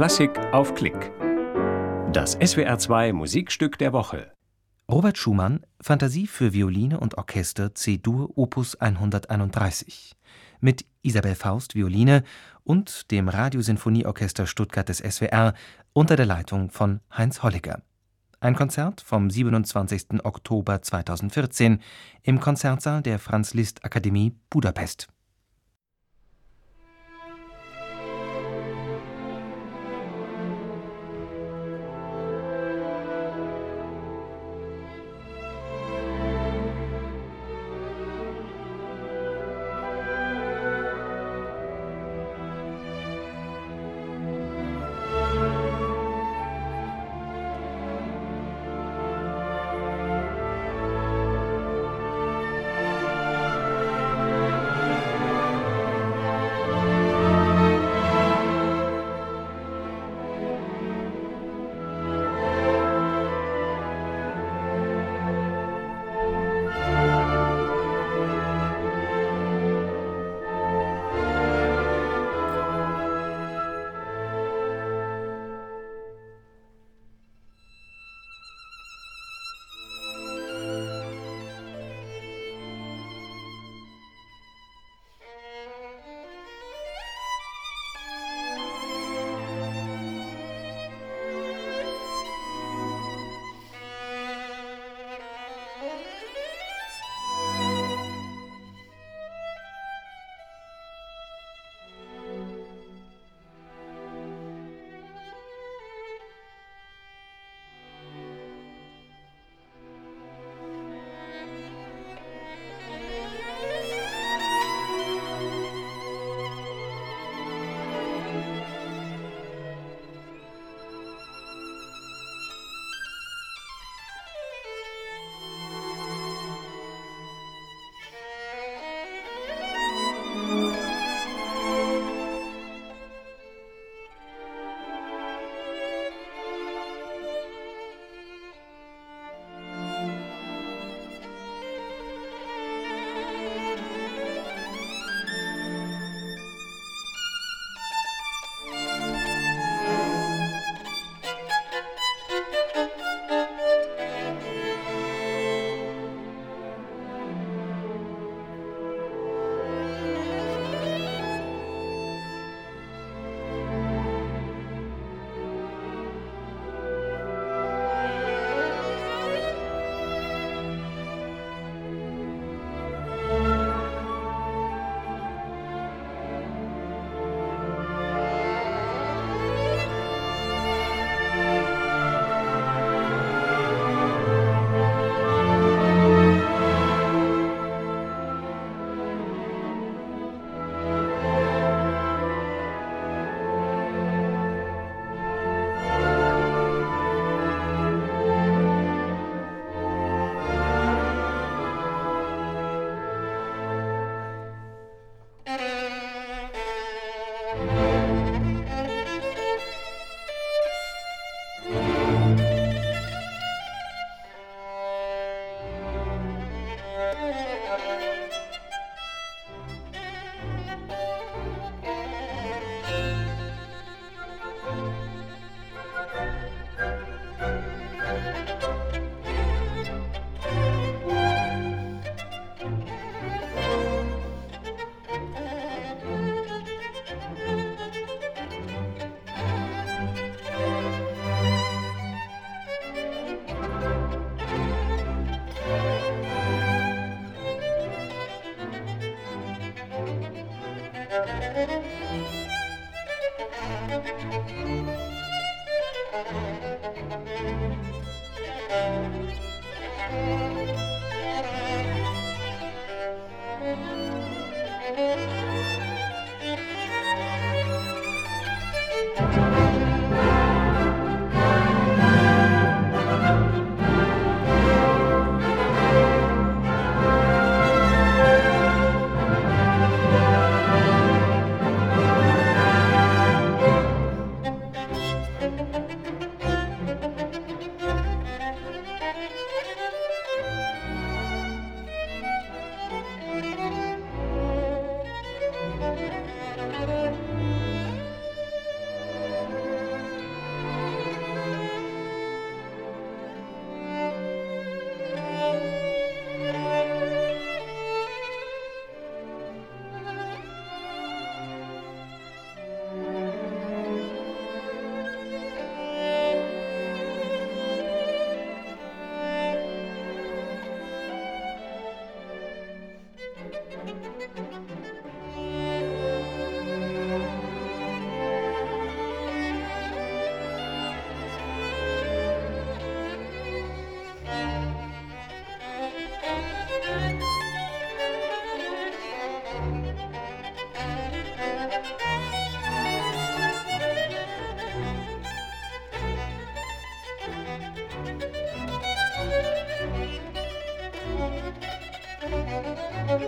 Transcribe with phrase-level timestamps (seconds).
[0.00, 1.12] Klassik auf Klick.
[2.10, 4.32] Das SWR2 Musikstück der Woche.
[4.90, 10.16] Robert Schumann, Fantasie für Violine und Orchester C-Dur Opus 131
[10.60, 12.22] mit Isabel Faust Violine
[12.64, 15.52] und dem Radiosinfonieorchester Stuttgart des SWR
[15.92, 17.82] unter der Leitung von Heinz Holliger.
[18.40, 20.24] Ein Konzert vom 27.
[20.24, 21.78] Oktober 2014
[22.22, 25.08] im Konzertsaal der Franz Liszt Akademie Budapest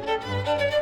[0.04, 0.81] Música